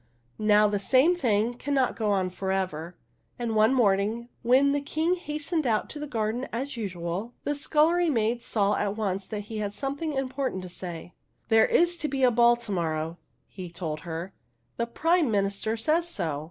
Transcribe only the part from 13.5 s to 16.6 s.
told her. The Prime Minister says so!